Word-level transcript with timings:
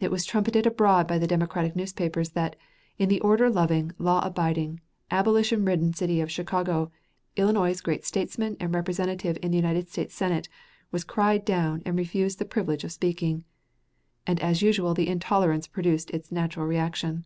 It 0.00 0.10
was 0.10 0.26
trumpeted 0.26 0.66
abroad 0.66 1.08
by 1.08 1.16
the 1.16 1.26
Democratic 1.26 1.74
newspapers 1.74 2.32
that 2.32 2.56
"in 2.98 3.08
the 3.08 3.22
order 3.22 3.48
loving, 3.48 3.90
law 3.96 4.20
abiding, 4.22 4.80
abolition 5.10 5.64
ridden 5.64 5.94
city 5.94 6.20
of 6.20 6.30
Chicago, 6.30 6.92
Illinois's 7.36 7.80
great 7.80 8.04
statesman 8.04 8.58
and 8.60 8.74
representative 8.74 9.38
in 9.42 9.52
the 9.52 9.56
United 9.56 9.88
States 9.88 10.12
Senate 10.14 10.50
was 10.90 11.04
cried 11.04 11.42
down 11.46 11.80
and 11.86 11.96
refused 11.96 12.38
the 12.38 12.44
privilege 12.44 12.84
of 12.84 12.92
speaking"; 12.92 13.44
and 14.26 14.38
as 14.40 14.60
usual 14.60 14.92
the 14.92 15.08
intolerance 15.08 15.66
produced 15.66 16.10
its 16.10 16.30
natural 16.30 16.66
reaction. 16.66 17.24